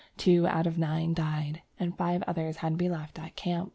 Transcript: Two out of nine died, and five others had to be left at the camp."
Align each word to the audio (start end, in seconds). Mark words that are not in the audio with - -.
Two 0.17 0.47
out 0.47 0.65
of 0.65 0.79
nine 0.79 1.13
died, 1.13 1.61
and 1.79 1.95
five 1.95 2.23
others 2.25 2.57
had 2.57 2.69
to 2.69 2.75
be 2.77 2.89
left 2.89 3.19
at 3.19 3.25
the 3.25 3.29
camp." 3.33 3.69